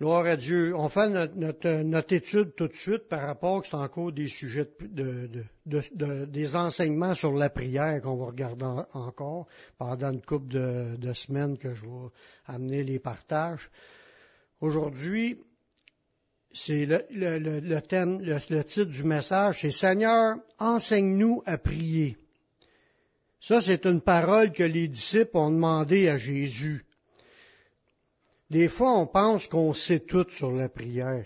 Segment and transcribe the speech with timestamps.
[0.00, 0.74] Gloire à Dieu.
[0.74, 5.28] On fait notre, étude tout de suite par rapport que c'est encore des sujets de,
[5.64, 9.46] des enseignements sur la prière qu'on va regarder encore
[9.78, 12.08] pendant une couple de, semaines que je vais
[12.46, 13.70] amener les partages.
[14.60, 15.38] Aujourd'hui,
[16.52, 22.16] c'est le, thème, le titre du message, c'est Seigneur, enseigne-nous à prier.
[23.40, 26.84] Ça, c'est une parole que les disciples ont demandé à Jésus.
[28.50, 31.24] Des fois, on pense qu'on sait tout sur la prière.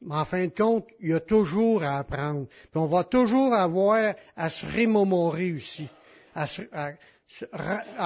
[0.00, 2.46] Mais en fin de compte, il y a toujours à apprendre.
[2.46, 5.88] Puis on va toujours avoir à se remémorer aussi,
[6.34, 6.46] à,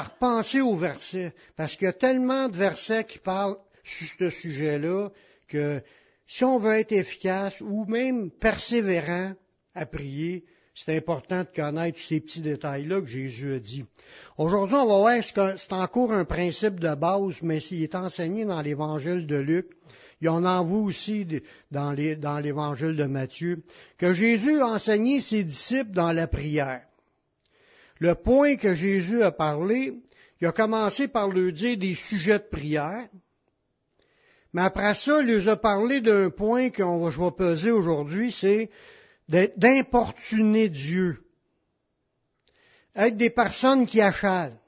[0.02, 1.32] repenser aux versets.
[1.56, 5.10] Parce qu'il y a tellement de versets qui parlent sur ce sujet-là
[5.48, 5.82] que
[6.26, 9.32] si on veut être efficace ou même persévérant
[9.74, 10.44] à prier,
[10.76, 13.86] c'est important de connaître ces petits détails-là que Jésus a dit.
[14.36, 18.60] Aujourd'hui, on va voir c'est encore un principe de base, mais s'il est enseigné dans
[18.60, 19.68] l'Évangile de Luc.
[20.20, 21.26] Il y en vous aussi
[21.70, 23.62] dans l'Évangile de Matthieu,
[23.98, 26.82] que Jésus a enseigné ses disciples dans la prière.
[27.98, 29.94] Le point que Jésus a parlé,
[30.40, 33.08] il a commencé par leur dire des sujets de prière,
[34.52, 38.70] mais après ça, il leur a parlé d'un point que je vais peser aujourd'hui, c'est
[39.28, 41.24] d'importuner Dieu,
[42.94, 44.58] être des personnes qui achalent.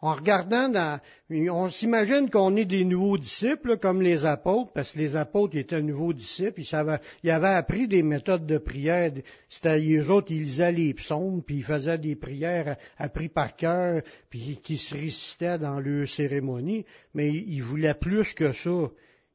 [0.00, 1.00] En regardant dans,
[1.30, 5.80] on s'imagine qu'on est des nouveaux disciples, comme les apôtres, parce que les apôtres étaient
[5.80, 9.12] nouveaux disciples, ils, savaient, ils avaient appris des méthodes de prière.
[9.48, 14.02] C'était eux autres, ils lisaient les psaumes, puis ils faisaient des prières appris par cœur,
[14.28, 18.90] puis qui se récitaient dans leurs cérémonies, mais ils voulaient plus que ça.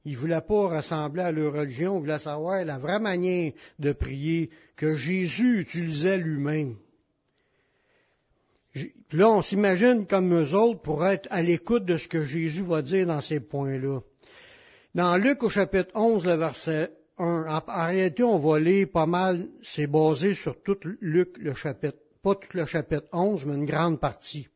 [0.09, 3.91] Ils ne voulaient pas ressembler à leur religion, ils voulaient savoir la vraie manière de
[3.91, 6.77] prier que Jésus utilisait lui-même.
[9.11, 12.81] Là, on s'imagine comme eux autres pour être à l'écoute de ce que Jésus va
[12.81, 13.99] dire dans ces points-là.
[14.95, 19.47] Dans Luc au chapitre 11, le verset 1, en, réalité, on va lire pas mal,
[19.61, 23.99] c'est basé sur tout Luc le chapitre, pas tout le chapitre 11, mais une grande
[23.99, 24.47] partie.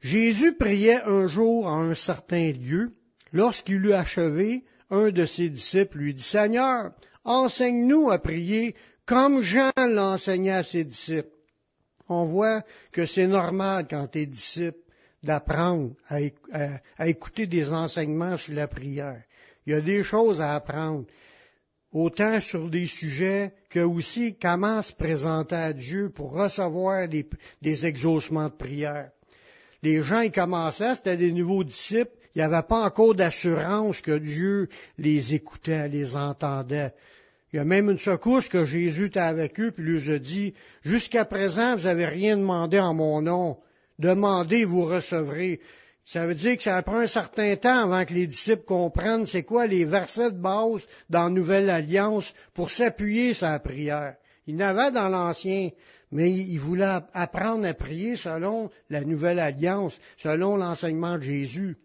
[0.00, 2.92] Jésus priait un jour en un certain lieu,
[3.36, 6.92] Lorsqu'il eut achevé, un de ses disciples lui dit, Seigneur,
[7.22, 8.74] enseigne-nous à prier
[9.04, 11.28] comme Jean l'enseignait à ses disciples.
[12.08, 14.78] On voit que c'est normal quand tu es disciple
[15.22, 19.22] d'apprendre à, écouter des enseignements sur la prière.
[19.66, 21.04] Il y a des choses à apprendre,
[21.92, 27.28] autant sur des sujets que aussi comment se présenter à Dieu pour recevoir des,
[27.60, 29.10] des exaucements de prière.
[29.82, 34.18] Les gens, ils commençaient, c'était des nouveaux disciples, il n'y avait pas encore d'assurance que
[34.18, 36.92] Dieu les écoutait, les entendait.
[37.50, 40.52] Il y a même une secousse que Jésus était avec eux, puis lui a dit,
[40.82, 43.56] jusqu'à présent, vous n'avez rien demandé en mon nom.
[43.98, 45.60] Demandez, vous recevrez.
[46.04, 49.44] Ça veut dire que ça prend un certain temps avant que les disciples comprennent c'est
[49.44, 54.16] quoi les versets de base dans Nouvelle Alliance pour s'appuyer sur la prière.
[54.46, 55.70] Il n'avait dans l'Ancien,
[56.12, 61.78] mais il voulait apprendre à prier selon la Nouvelle Alliance, selon l'enseignement de Jésus.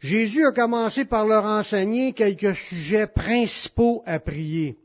[0.00, 4.78] Jésus a commencé par leur enseigner quelques sujets principaux à prier.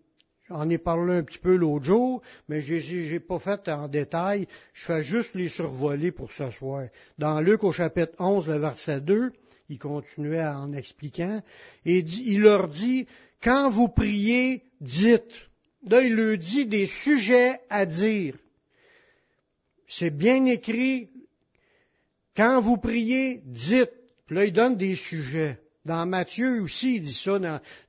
[0.49, 4.47] J'en ai parlé un petit peu l'autre jour, mais je n'ai pas fait en détail.
[4.73, 6.87] Je fais juste les survoler pour ce soir.
[7.17, 9.31] Dans Luc au chapitre 11, le verset 2,
[9.69, 11.41] il continuait en expliquant,
[11.85, 13.07] et il leur dit,
[13.41, 15.49] quand vous priez, dites.
[15.87, 18.35] Là, il leur dit des sujets à dire.
[19.87, 21.09] C'est bien écrit.
[22.35, 23.91] Quand vous priez, dites.
[24.25, 25.59] Puis là, il donne des sujets.
[25.85, 27.39] Dans Matthieu aussi, il dit ça.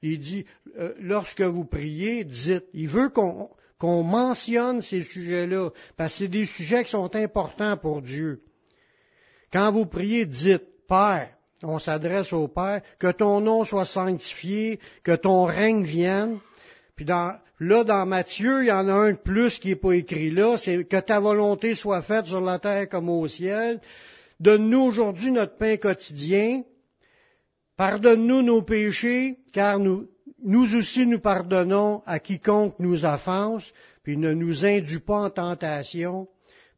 [0.03, 0.45] il dit,
[0.79, 2.67] euh, lorsque vous priez, dites.
[2.75, 8.03] Il veut qu'on mentionne ces sujets-là, parce que c'est des sujets qui sont importants pour
[8.03, 8.43] Dieu.
[9.51, 11.31] Quand vous priez, dites, Père,
[11.63, 16.39] on s'adresse au Père, que ton nom soit sanctifié, que ton règne vienne.
[16.97, 20.31] Puis là, dans Matthieu, il y en a un de plus qui n'est pas écrit
[20.31, 23.81] là, c'est que ta volonté soit faite sur la terre comme au ciel.
[24.41, 26.63] Donne-nous aujourd'hui notre pain quotidien.
[27.77, 30.09] Pardonne-nous nos péchés, car nous,
[30.77, 33.73] aussi nous pardonnons à quiconque nous offense,
[34.03, 36.29] puis ne nous induis pas en tentation.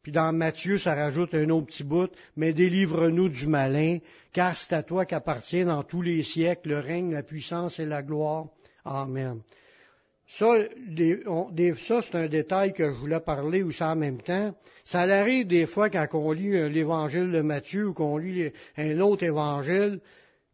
[0.01, 3.99] Puis dans Matthieu, ça rajoute un autre petit bout, mais délivre-nous du malin,
[4.33, 8.01] car c'est à toi qu'appartient dans tous les siècles le règne, la puissance et la
[8.01, 8.47] gloire.
[8.85, 9.41] Amen.
[10.29, 14.53] Ça, c'est un détail que je voulais parler aussi en même temps.
[14.85, 18.99] Ça arrive des fois quand on lit euh, l'évangile de Matthieu ou qu'on lit un
[18.99, 19.99] autre évangile,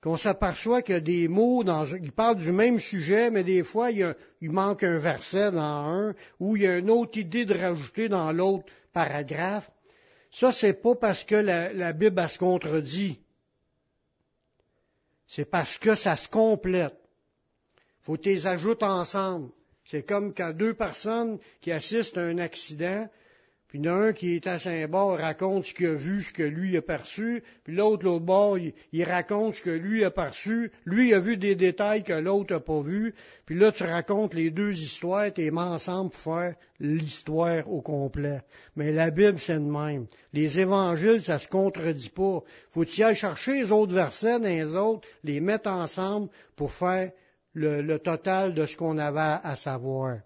[0.02, 1.86] qu'on s'aperçoit a des mots dans,
[2.16, 6.64] parlent du même sujet, mais des fois, il, manque un verset dans un, ou il
[6.64, 9.70] y a une autre idée de rajouter dans l'autre paragraphe.
[10.32, 13.20] Ça, c'est pas parce que la, Bible, a se contredit.
[15.28, 16.96] C'est parce que ça se complète.
[18.04, 19.50] Faut que les ajoutes ensemble.
[19.86, 23.08] C'est comme quand deux personnes qui assistent à un accident,
[23.68, 26.82] puis il qui est à Saint-Bord raconte ce qu'il a vu, ce que lui a
[26.82, 30.72] perçu, puis l'autre, l'autre bord, il, raconte ce que lui a perçu.
[30.86, 33.14] Lui, a vu des détails que l'autre n'a pas vus.
[33.46, 38.42] Puis là, tu racontes les deux histoires, tu mets ensemble pour faire l'histoire au complet.
[38.78, 40.06] Mais la Bible, c'est de même.
[40.32, 42.44] Les évangiles, ça se contredit pas.
[42.70, 47.12] Faut y aller chercher les autres versets les autres, les mettre ensemble pour faire
[47.56, 50.20] le, total de ce qu'on avait à savoir.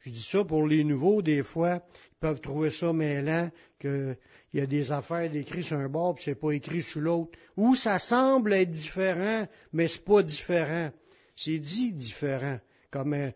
[0.00, 1.82] Je dis ça pour les nouveaux, des fois,
[2.20, 4.16] peuvent trouver ça mêlant, qu'il
[4.54, 7.32] y a des affaires décrites sur un bord, puis c'est pas écrit sur l'autre.
[7.56, 10.90] Ou ça semble être différent, mais c'est pas différent.
[11.36, 12.58] C'est dit différent.
[12.90, 13.30] Comme euh,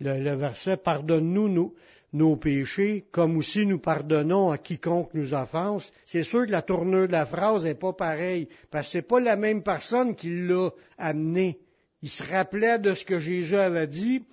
[0.00, 1.74] le, verset Pardonne-nous
[2.12, 5.90] nos, péchés, comme aussi nous pardonnons à quiconque nous offense.
[6.06, 9.20] C'est sûr que la tournure de la phrase n'est pas pareille, parce que c'est pas
[9.20, 11.58] la même personne qui l'a amené.
[12.02, 14.24] Il se rappelait de ce que Jésus avait dit,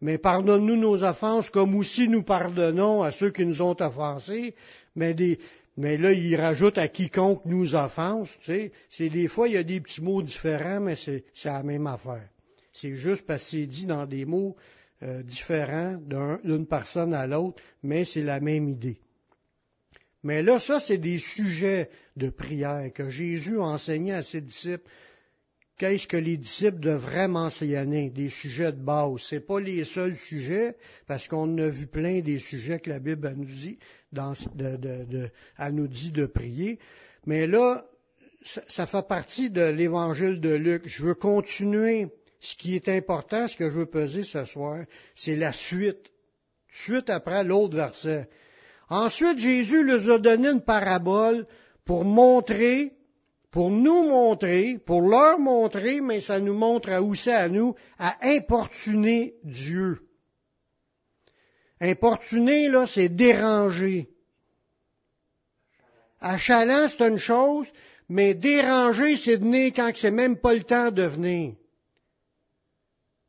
[0.00, 4.54] mais pardonne-nous nos offenses comme aussi nous pardonnons à ceux qui nous ont offensés.
[4.94, 5.14] Mais,
[5.98, 8.30] là, il rajoute à quiconque nous offense.
[8.40, 11.62] Tu sais, c'est des fois, il y a des petits mots différents, mais c'est, la
[11.62, 12.28] même affaire.
[12.72, 14.56] C'est juste parce que c'est dit dans des mots
[15.02, 15.98] euh, différents
[16.44, 18.98] d'une personne à l'autre, mais c'est la même idée.
[20.22, 24.88] Mais là, ça, c'est des sujets de prière que Jésus a enseigné à ses disciples
[25.76, 29.20] qu'est-ce que les disciples devraient mentionner, des sujets de base.
[29.20, 30.76] Ce pas les seuls sujets,
[31.06, 33.78] parce qu'on a vu plein des sujets que la Bible nous dit,
[34.12, 35.30] de,
[35.70, 36.78] nous dit de prier.
[37.26, 37.84] Mais là,
[38.68, 40.82] ça, fait partie de l'évangile de Luc.
[40.86, 42.08] Je veux continuer.
[42.38, 44.84] Ce qui est important, ce que je veux peser ce soir,
[45.14, 46.10] c'est la suite.
[46.70, 48.28] Suite après l'autre verset.
[48.88, 51.46] Ensuite, Jésus leur a donné une parabole
[51.84, 52.92] pour montrer
[53.56, 57.74] pour nous montrer, pour leur montrer, mais ça nous montre à où c'est à nous,
[57.98, 59.98] à importuner Dieu.
[61.80, 64.10] Importuner, là, c'est déranger.
[66.20, 67.66] Achalant, c'est une chose,
[68.10, 71.54] mais déranger, c'est venir quand c'est même pas le temps de venir.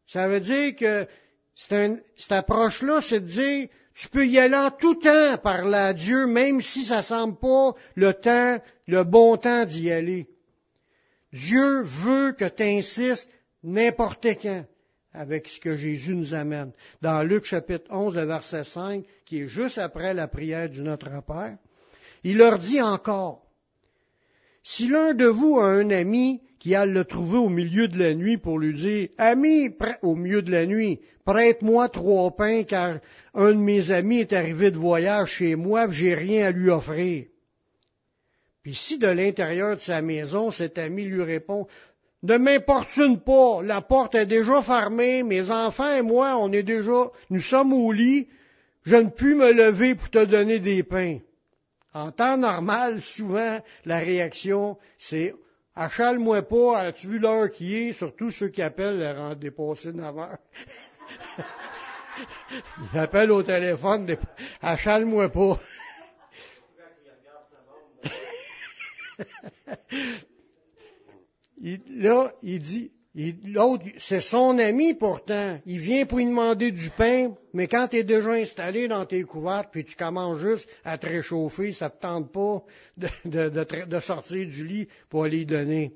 [0.07, 1.07] Ça veut dire que
[1.55, 6.25] cette approche-là, c'est de dire, tu peux y aller en tout temps parler à Dieu,
[6.27, 10.27] même si ça semble pas le temps, le bon temps d'y aller.
[11.33, 13.29] Dieu veut que tu insistes
[13.63, 14.65] n'importe quand
[15.13, 16.71] avec ce que Jésus nous amène.
[17.01, 21.09] Dans Luc chapitre 11, le verset 5, qui est juste après la prière du Notre
[21.25, 21.57] Père,
[22.23, 23.43] il leur dit encore,
[24.63, 28.13] si l'un de vous a un ami qui a le trouver au milieu de la
[28.13, 29.69] nuit pour lui dire, Ami,
[30.01, 32.99] au milieu de la nuit, prête-moi trois pains car
[33.33, 37.25] un de mes amis est arrivé de voyage chez moi, j'ai rien à lui offrir.
[38.67, 41.67] Puis si de l'intérieur de sa maison, cet ami lui répond,
[42.23, 47.09] ne m'importune pas, la porte est déjà fermée, mes enfants et moi, on est déjà,
[47.29, 48.27] nous sommes au lit,
[48.83, 51.19] je ne puis me lever pour te donner des pains.
[51.93, 55.33] En temps normal, souvent, la réaction, c'est
[55.73, 60.39] Achale-moi pas, as-tu vu l'heure qui est, surtout ceux qui appellent le dépassé 9 heures.
[62.91, 64.13] Ils appellent au téléphone,
[64.61, 65.57] achale-moi pas.
[71.89, 72.91] Là, il dit,
[73.45, 75.59] L'autre, c'est son ami pourtant.
[75.65, 79.23] Il vient pour lui demander du pain, mais quand tu es déjà installé dans tes
[79.23, 82.61] couvertes, puis tu commences juste à te réchauffer, ça te tente pas
[82.95, 85.93] de, sortir du lit pour aller donner.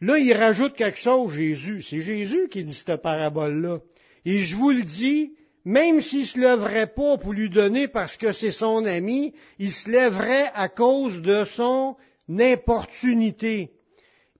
[0.00, 1.82] Là, il rajoute quelque chose, Jésus.
[1.82, 3.78] C'est Jésus qui dit cette parabole-là.
[4.24, 8.32] Et je vous le dis, même s'il se lèverait pas pour lui donner parce que
[8.32, 11.96] c'est son ami, il se lèverait à cause de son
[12.38, 13.72] importunité,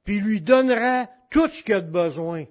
[0.05, 2.45] puis lui donnerait tout ce qu'il a de besoin.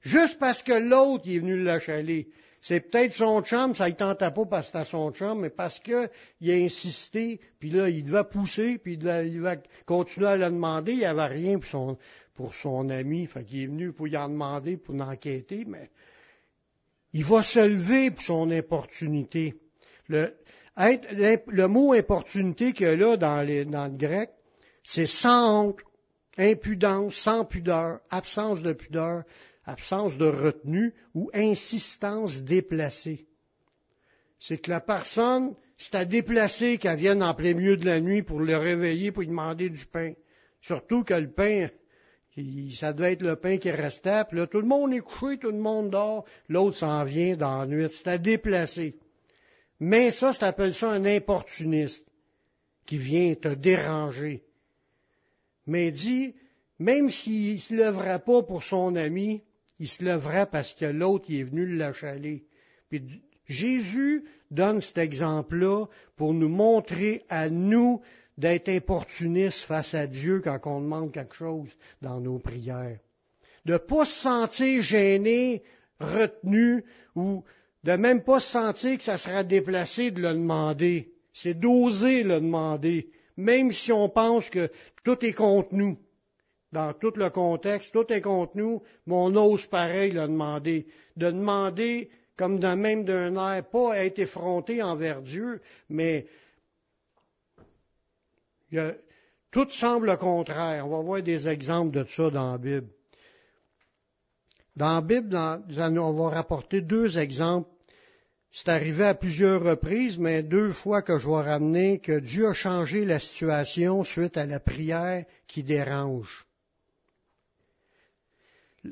[0.00, 2.28] Juste parce que l'autre est venu l'achaler.
[2.60, 5.78] C'est peut-être son chum, ça ne tentait pas parce que c'était son chum, mais parce
[5.80, 10.92] qu'il a insisté, puis là, il devait pousser, puis il devait continuer à le demander.
[10.92, 11.58] Il n'y avait rien
[12.34, 15.90] pour son, ami, fait qu'il est venu pour y en demander, pour enquêter, mais
[17.12, 19.54] il va se lever pour son importunité.
[20.76, 24.30] Le mot importunité qu'il y a là dans, dans le grec,
[24.82, 25.80] c'est sans honte
[26.36, 29.22] impudence, sans pudeur, absence de pudeur,
[29.64, 33.26] absence de retenue ou insistance déplacée.
[34.38, 38.22] C'est que la personne, c'est à déplacer qu'elle vienne en plein milieu de la nuit
[38.22, 40.12] pour le réveiller, pour lui demander du pain.
[40.60, 41.68] Surtout que le pain,
[42.72, 45.50] ça devait être le pain qui restait, puis là, tout le monde est couché, tout
[45.50, 47.86] le monde dort, l'autre s'en vient dans la nuit.
[47.90, 48.96] C'est à déplacer.
[49.80, 52.06] Mais ça, ça appelle ça un importuniste
[52.86, 54.44] qui vient te déranger,
[55.66, 56.34] mais dit,
[56.78, 59.42] même s'il ne se lèverait pas pour son ami,
[59.78, 62.44] il se lèverait parce que l'autre est venu l'achaler.
[62.88, 68.00] Puis Jésus donne cet exemple-là pour nous montrer à nous
[68.36, 72.98] d'être importunistes face à Dieu quand on demande quelque chose dans nos prières.
[73.64, 75.62] De ne pas se sentir gêné,
[75.98, 77.44] retenu, ou
[77.84, 81.12] de même pas se sentir que ça sera déplacé de le demander.
[81.32, 84.70] C'est d'oser le demander, même si on pense que
[85.04, 85.98] tout est contre nous.
[86.72, 90.86] Dans tout le contexte, tout est contre nous, mais on ose pareil le demander.
[91.16, 96.26] De demander comme d'un même d'un air, pas être effronté envers Dieu, mais
[99.50, 100.86] tout semble le contraire.
[100.86, 102.88] On va voir des exemples de ça dans la Bible.
[104.74, 107.68] Dans la Bible, on va rapporter deux exemples.
[108.56, 112.54] C'est arrivé à plusieurs reprises, mais deux fois que je vais ramener que Dieu a
[112.54, 116.46] changé la situation suite à la prière qui dérange.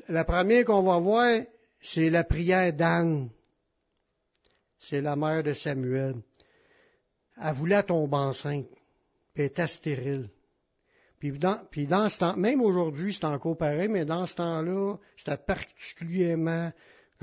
[0.09, 1.43] La première qu'on va voir,
[1.79, 3.29] c'est la prière d'Anne.
[4.79, 6.15] C'est la mère de Samuel.
[7.41, 8.67] Elle voulait tomber enceinte,
[9.33, 10.29] puis elle était stérile.
[11.19, 14.97] Puis dans, puis dans ce temps, même aujourd'hui, c'est encore pareil, mais dans ce temps-là,
[15.15, 16.69] c'était particulièrement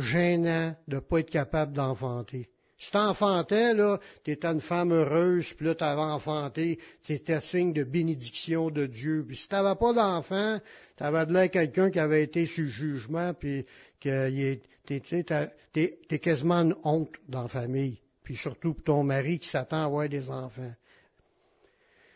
[0.01, 2.49] gênant de ne pas être capable d'enfanter.
[2.81, 8.71] Si t'enfantais, là, t'étais une femme heureuse, puis là, t'avais enfanté, c'était signe de bénédiction
[8.71, 9.23] de Dieu.
[9.29, 10.59] Puis si t'avais pas d'enfant,
[10.97, 13.67] t'avais de l'air quelqu'un qui avait été sous jugement, puis
[14.01, 18.01] que t'es, quasiment une honte dans la famille.
[18.25, 20.73] Puis surtout pour ton mari qui s'attend à avoir des enfants.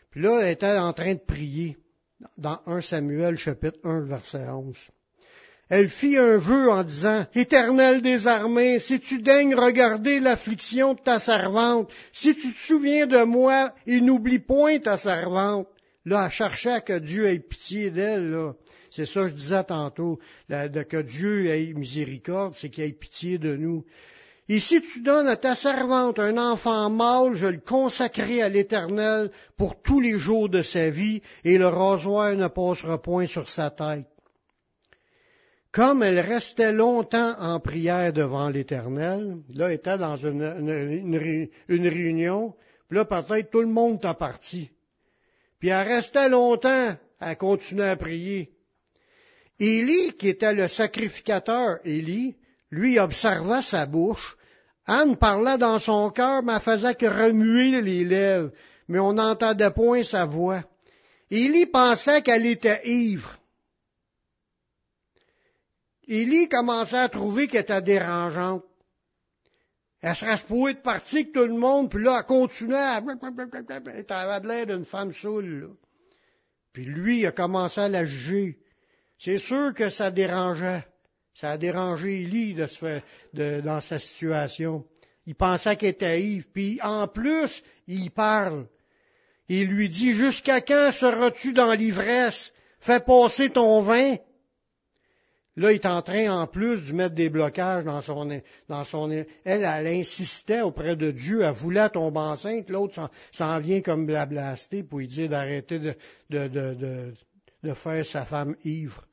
[0.09, 1.77] Puis là, elle était en train de prier
[2.39, 4.89] dans 1 Samuel chapitre 1 verset 11
[5.69, 10.99] elle fit un vœu en disant, Éternel des armées, si tu daignes regarder l'affliction de
[10.99, 15.67] ta servante, si tu te souviens de moi et n'oublie point ta servante.
[16.05, 18.37] Là, elle cherchait que Dieu ait pitié d'elle.
[18.91, 20.19] C'est ça que je disais tantôt,
[20.49, 23.83] que Dieu ait miséricorde, c'est qu'il ait pitié de nous.
[24.47, 29.31] Et si tu donnes à ta servante un enfant mâle, je le consacrerai à l'Éternel
[29.57, 33.71] pour tous les jours de sa vie, et le rasoir ne passera point sur sa
[33.71, 34.05] tête.
[35.75, 40.41] Comme elle restait longtemps en prière devant l'Éternel, là, était dans une,
[41.67, 42.53] réunion,
[42.87, 44.69] puis là, peut-être tout le monde t'a parti.
[45.59, 48.51] Puis elle restait longtemps à continuer à prier.
[49.59, 52.37] Élie, qui était le sacrificateur, Élie,
[52.71, 54.37] lui observa sa bouche.
[54.85, 58.51] Anne parlait dans son cœur, mais faisait que remuer les lèvres,
[58.87, 60.63] mais on n'entendait point sa voix.
[61.29, 63.37] Élie pensait qu'elle était ivre.
[66.07, 68.63] Élie commençait à trouver qu'elle était dérangeante.
[70.01, 73.01] Elle serait supposée de partir avec tout le monde, puis là, elle continuait à...
[73.01, 75.75] Elle avait l'air d'une femme saoule,
[76.73, 78.59] Puis lui, il a commencé à la juger.
[79.17, 80.85] C'est sûr que ça dérangeait.
[81.33, 83.01] Ça a dérangé Élie de se
[83.33, 84.85] de, dans sa situation.
[85.25, 86.47] Il pensait qu'elle était ivre.
[86.53, 88.67] Puis en plus, il parle.
[89.49, 92.53] Il lui dit, jusqu'à quand seras-tu dans l'ivresse?
[92.79, 94.17] Fais passer ton vin.
[95.57, 99.09] Là, il est en train, en plus, de mettre des blocages dans son, dans son,
[99.09, 104.25] elle, elle insistait auprès de Dieu, elle voulait tomber enceinte, l'autre s'en vient comme la
[104.25, 105.95] blaster pour lui dire d'arrêter de,
[106.29, 107.13] de, de,
[107.63, 109.05] de, faire sa femme ivre.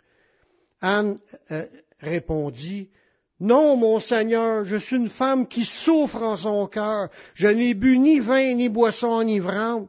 [0.81, 1.17] Anne
[1.53, 1.65] euh,
[2.01, 2.89] répondit,
[3.39, 7.09] non, mon Seigneur, je suis une femme qui souffre en son cœur.
[7.35, 9.89] Je n'ai bu ni vin ni boisson enivrante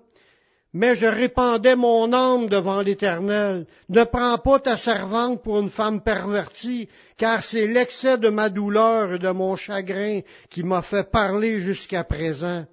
[0.73, 3.67] mais je répandais mon âme devant l'Éternel.
[3.89, 9.13] Ne prends pas ta servante pour une femme pervertie, car c'est l'excès de ma douleur
[9.13, 12.65] et de mon chagrin qui m'a fait parler jusqu'à présent.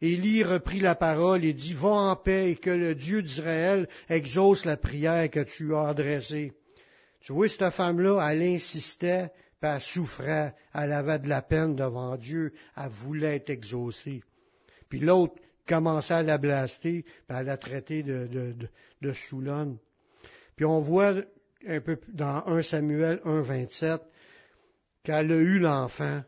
[0.00, 4.64] Élie reprit la parole et dit, Va en paix et que le Dieu d'Israël exauce
[4.64, 6.52] la prière que tu as adressée.
[7.20, 9.30] Tu vois, cette femme-là, elle insistait,
[9.60, 14.22] puis elle souffrait, elle avait de la peine devant Dieu, elle voulait être exaucée.
[14.88, 15.34] Puis l'autre,
[15.66, 18.28] commençait à la blaster, à la traiter de,
[19.00, 19.78] de, Soulonne.
[20.56, 21.14] Puis on voit
[21.66, 24.00] un peu dans 1 Samuel 1, 27
[25.02, 26.22] qu'elle a eu l'enfant,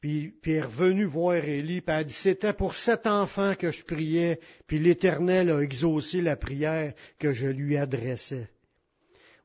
[0.00, 3.54] puis, puis elle est revenue voir Élie, puis elle a dit, c'était pour cet enfant
[3.54, 8.48] que je priais, puis l'Éternel a exaucé la prière que je lui adressais.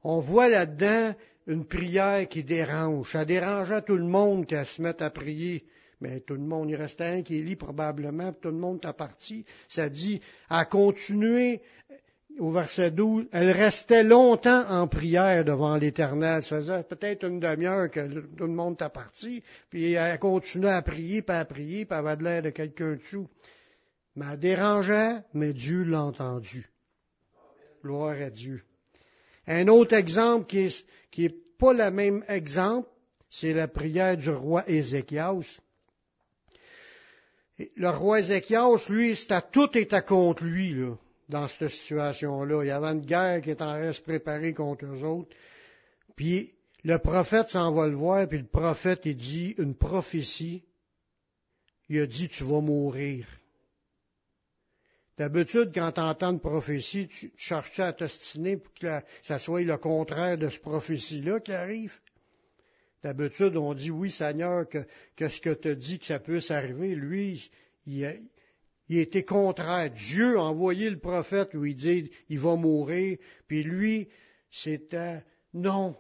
[0.04, 1.14] On voit là-dedans
[1.48, 3.12] une prière qui dérange.
[3.12, 5.66] Ça dérangeait tout le monde qu'elle se mette à prier.
[6.02, 9.46] Mais tout le monde, il restait un qui lit probablement, tout le monde est parti.
[9.68, 11.62] Ça dit, à continuer,
[12.40, 16.42] au verset 12, elle restait longtemps en prière devant l'Éternel.
[16.42, 20.82] Ça faisait peut-être une demi-heure que tout le monde est parti, puis elle continuait à
[20.82, 23.28] prier, puis à prier, puis elle avait l'air de quelqu'un dessous.
[24.16, 26.70] Mais elle dérangeait, mais Dieu l'a entendu.
[27.84, 28.64] Gloire à Dieu.
[29.48, 32.88] Un autre exemple qui est, qui est pas le même exemple,
[33.30, 35.60] c'est la prière du roi Ézéchias.
[37.76, 39.18] Le roi Ézéchias, lui,
[39.52, 40.96] tout était contre lui, là,
[41.28, 42.64] dans cette situation-là.
[42.64, 45.36] Il y avait une guerre qui était en reste préparée contre eux autres.
[46.16, 50.64] Puis, le prophète s'en va le voir, puis le prophète, il dit une prophétie.
[51.90, 53.28] Il a dit, tu vas mourir.
[55.18, 59.76] D'habitude, quand tu entends une prophétie, tu, cherches à t'ostiner pour que ça soit le
[59.76, 62.00] contraire de cette prophétie-là qui arrive?
[63.02, 66.96] D'habitude, on dit oui, Seigneur, que, ce que tu dit que ça puisse arriver.
[66.96, 67.50] Lui,
[67.86, 68.22] il,
[68.90, 69.92] il était contraire.
[69.92, 74.10] Dieu a envoyé le prophète où il dit il va mourir, puis lui,
[74.52, 75.96] c'était non.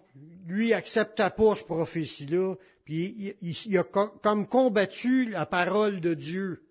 [0.46, 6.14] Lui, il acceptait pas cette prophétie-là, puis il, il, a comme combattu la parole de
[6.14, 6.64] Dieu.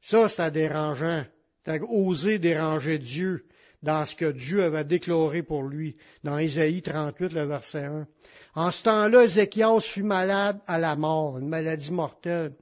[0.00, 1.24] Ça, c'était dérangeant.
[1.64, 3.46] T'as osé déranger Dieu
[3.82, 8.06] dans ce que Dieu avait déclaré pour lui, dans Ésaïe 38, le verset 1.
[8.54, 12.52] En ce temps-là, Ézéchias fut malade à la mort, une maladie mortelle.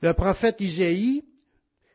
[0.00, 1.24] Le prophète Isaïe,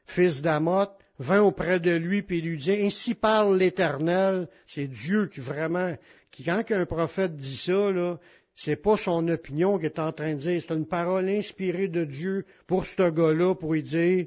[0.06, 5.40] fils d'Amoth, vint auprès de lui et lui dit, Ainsi parle l'Éternel, c'est Dieu qui
[5.40, 5.96] vraiment,
[6.32, 8.18] qui quand un prophète dit ça, là,
[8.56, 12.04] c'est pas son opinion qu'il est en train de dire, c'est une parole inspirée de
[12.04, 14.26] Dieu pour ce gars-là, pour lui dire,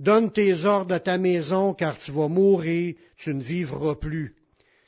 [0.00, 4.34] Donne tes ordres à ta maison, car tu vas mourir, tu ne vivras plus.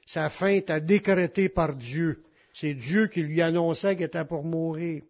[0.07, 2.23] Sa fin est décrétée par Dieu.
[2.53, 5.03] C'est Dieu qui lui annonçait qu'il était pour mourir.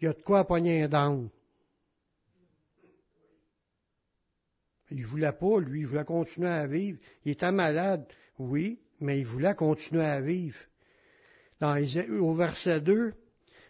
[0.00, 1.28] Il y a de quoi pogner un dent.
[4.90, 6.98] Il voulait pas, lui, il voulait continuer à vivre.
[7.24, 8.06] Il était malade,
[8.38, 10.58] oui, mais il voulait continuer à vivre.
[11.60, 11.76] Dans,
[12.20, 13.12] au verset 2,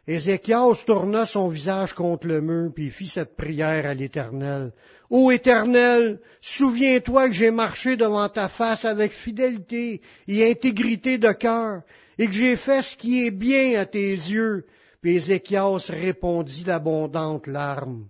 [0.08, 4.72] Ézéchias tourna son visage contre le mur, puis fit cette prière à l'Éternel.
[5.10, 11.82] Ô Éternel, souviens-toi que j'ai marché devant ta face avec fidélité et intégrité de cœur,
[12.16, 14.64] et que j'ai fait ce qui est bien à tes yeux.
[15.02, 18.08] Puis Ézéchias répondit d'abondantes larmes.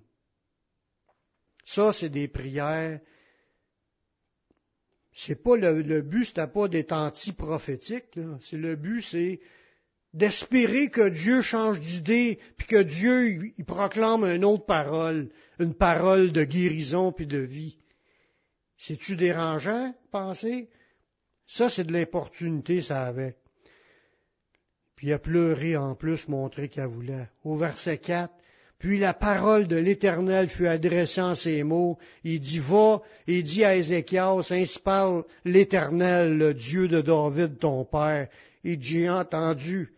[1.64, 3.00] Ça, c'est des prières.
[5.12, 8.20] C'est pas le, le but, c'était pas d'être anti-prophétique.
[8.40, 9.40] C'est le but, c'est
[10.14, 16.32] d'espérer que Dieu change d'idée, puis que Dieu il proclame une autre parole, une parole
[16.32, 17.78] de guérison puis de vie.
[18.76, 20.68] C'est-tu dérangeant, penser?
[21.46, 23.36] Ça, c'est de l'importunité, ça avait.
[24.96, 27.28] Puis il a pleuré en plus, montré qu'elle voulait.
[27.44, 28.32] Au verset 4,
[28.78, 31.98] puis la parole de l'Éternel fut adressée en ces mots.
[32.22, 37.84] Il dit, va, et dit à Ézéchias, ainsi parle l'Éternel, le Dieu de David, ton
[37.84, 38.28] père.
[38.62, 39.92] Et j'ai entendu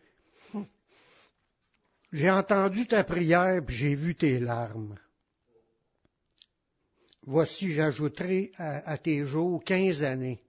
[2.13, 4.97] j'ai entendu ta prière, puis j'ai vu tes larmes.
[7.23, 10.43] Voici, j'ajouterai à, tes jours quinze années,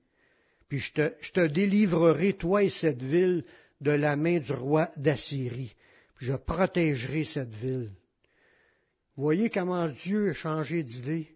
[0.67, 3.45] puis je te, délivrerai, toi et cette ville,
[3.81, 5.75] de la main du roi d'Assyrie,
[6.15, 7.91] puis je protégerai cette ville.
[9.15, 11.35] Voyez comment Dieu a changé d'idée.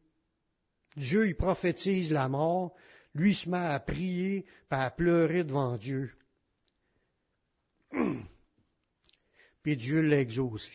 [0.95, 2.73] Dieu, il prophétise la mort,
[3.13, 6.11] lui se met à prier, puis à pleurer devant Dieu.
[9.65, 10.71] puis Dieu l'a exaucé.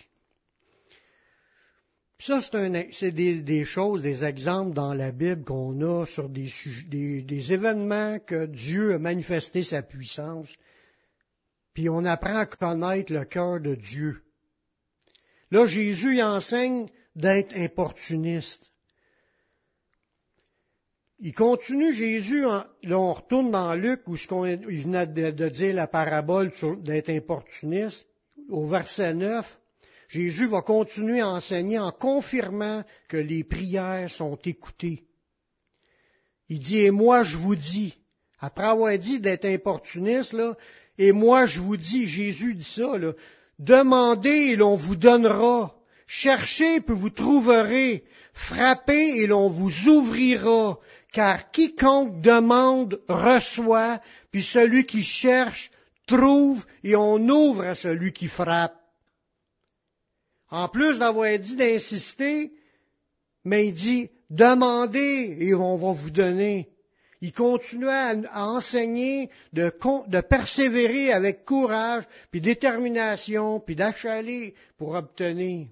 [2.19, 2.41] Ça,
[2.91, 8.95] c'est des, choses, des exemples dans la Bible qu'on a sur des, événements que Dieu
[8.95, 10.49] a manifesté sa puissance,
[11.73, 14.25] puis on apprend à connaître le cœur de Dieu.
[15.53, 18.73] Là, Jésus enseigne d'être importuniste.
[21.21, 26.51] Il continue, Jésus, là on retourne dans Luc où il venait de dire la parabole
[26.83, 28.10] d'être importuniste
[28.51, 29.59] au verset 9,
[30.09, 35.05] Jésus va continuer à enseigner en confirmant que les prières sont écoutées.
[36.49, 37.97] Il dit, et moi je vous dis,
[38.41, 40.35] après avoir dit d'être importuniste,
[40.99, 42.93] et moi je vous dis, Jésus dit ça,
[43.59, 45.77] demandez et l'on vous donnera,
[46.09, 50.81] cherchez et vous trouverez, frappez et l'on vous ouvrira,
[51.13, 54.01] car quiconque demande reçoit,
[54.33, 55.71] puis celui qui cherche
[56.15, 58.77] trouve et on ouvre à celui qui frappe.
[60.51, 62.53] En plus d'avoir dit d'insister,
[63.45, 66.69] mais il dit demandez et on va vous donner.
[67.23, 69.71] Il continue à, enseigner de,
[70.21, 75.67] persévérer avec courage, puis détermination, puis d'achaler pour obtenir.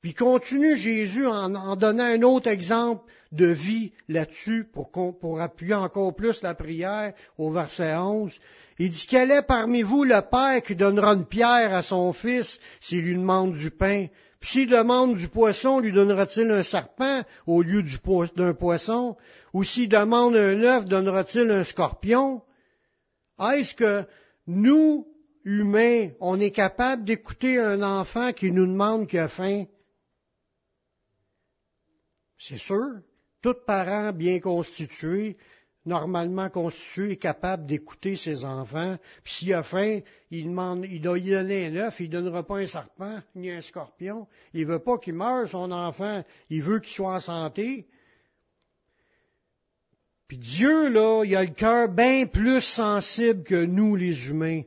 [0.00, 5.74] Puis continue Jésus en, en donnant un autre exemple de vie là-dessus pour, pour appuyer
[5.74, 8.38] encore plus la prière au verset 11.
[8.78, 12.60] Il dit quel est parmi vous le père qui donnera une pierre à son fils
[12.80, 14.08] s'il lui demande du pain?
[14.40, 17.82] Puis s'il demande du poisson, lui donnera-t-il un serpent au lieu
[18.36, 19.16] d'un poisson?
[19.54, 22.42] Ou s'il demande un œuf, donnera-t-il un scorpion?
[23.40, 24.04] Est-ce que
[24.46, 25.06] nous,
[25.44, 29.64] humains, on est capable d'écouter un enfant qui nous demande qu'il a faim?
[32.38, 33.00] C'est sûr.
[33.42, 35.36] Tout parent bien constitué,
[35.86, 38.96] normalement constitué, est capable d'écouter ses enfants.
[39.22, 42.42] Puis s'il a faim, il, demande, il doit y donner un œuf, il ne donnera
[42.42, 44.26] pas un serpent ni un scorpion.
[44.52, 46.24] Il veut pas qu'il meure, son enfant.
[46.50, 47.86] Il veut qu'il soit en santé.
[50.28, 54.62] Puis Dieu, là, il a le cœur bien plus sensible que nous, les humains.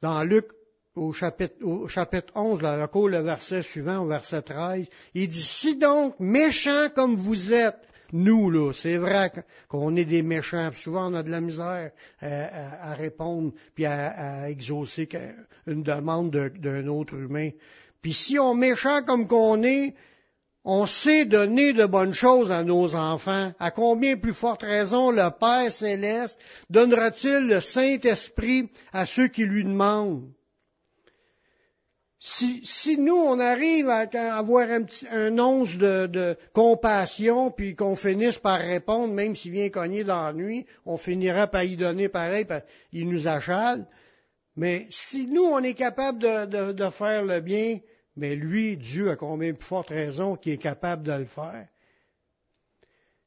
[0.00, 0.46] Dans Luc
[0.94, 5.76] au chapitre, au chapitre 11, là, le verset suivant, au verset 13, il dit, si
[5.76, 9.32] donc, méchants comme vous êtes, nous, là, c'est vrai
[9.68, 11.90] qu'on est des méchants, souvent on a de la misère
[12.20, 15.08] à, répondre, puis à, exaucer
[15.66, 17.50] une demande d'un autre humain.
[18.02, 19.94] Puis si on est méchant comme qu'on est,
[20.64, 23.52] on sait donner de bonnes choses à nos enfants.
[23.58, 26.38] À combien plus forte raison le Père céleste
[26.70, 30.30] donnera-t-il le Saint-Esprit à ceux qui lui demandent?
[32.26, 34.08] Si, nous, on arrive à
[34.38, 39.68] avoir un, petit, un once de, compassion, puis qu'on finisse par répondre, même s'il vient
[39.68, 43.86] cogner dans la nuit, on finira par y donner pareil, parce il nous achale.
[44.56, 47.80] Mais si nous, on est capable de, faire le bien,
[48.16, 51.68] mais lui, Dieu, a combien plus forte raison qu'il est capable de le faire.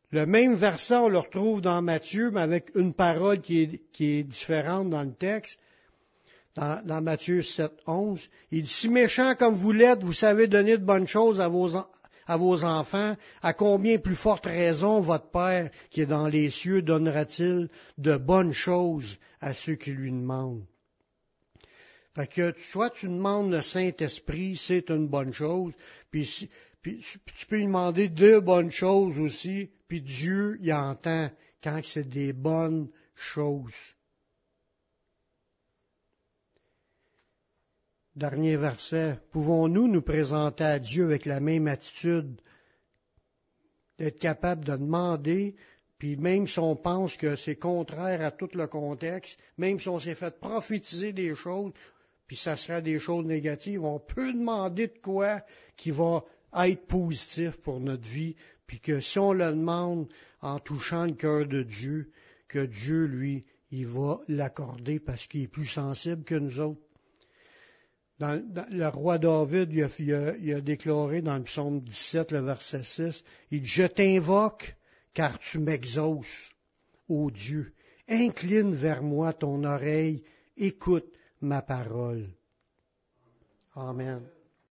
[0.09, 4.17] Le même verset, on le retrouve dans Matthieu, mais avec une parole qui est, qui
[4.17, 5.59] est différente dans le texte
[6.57, 8.29] dans, Matthieu 7, 11.
[8.51, 11.75] Il dit, si méchant comme vous l'êtes, vous savez donner de bonnes choses à vos,
[11.75, 16.81] à vos enfants, à combien plus forte raison votre Père qui est dans les cieux
[16.81, 20.65] donnera-t-il de bonnes choses à ceux qui lui demandent?
[22.15, 25.73] Fait que soit tu demandes le Saint-Esprit, c'est une bonne chose,
[26.09, 26.49] puis,
[26.81, 31.29] puis, tu peux lui demander deux bonnes choses aussi, puis Dieu y entend
[31.61, 33.96] quand c'est des bonnes choses.
[38.17, 39.19] Dernier verset.
[39.31, 42.41] Pouvons-nous nous présenter à Dieu avec la même attitude
[43.99, 45.55] d'être capable de demander,
[45.99, 49.99] puis même si on pense que c'est contraire à tout le contexte, même si on
[49.99, 51.73] s'est fait prophétiser des choses,
[52.25, 55.43] puis ça sera des choses négatives, on peut demander de quoi
[55.75, 56.23] qui va
[56.55, 60.07] être positif pour notre vie, puis que si on le demande
[60.41, 62.09] en touchant le cœur de Dieu,
[62.47, 66.81] que Dieu, lui, il va l'accorder parce qu'il est plus sensible que nous autres
[68.19, 73.67] le roi David, il a, déclaré dans le psaume 17, le verset 6, il dit,
[73.67, 74.75] je t'invoque
[75.13, 76.51] car tu m'exauces,
[77.07, 77.73] ô Dieu.
[78.07, 80.23] Incline vers moi ton oreille,
[80.55, 82.29] écoute ma parole.
[83.75, 84.23] Amen.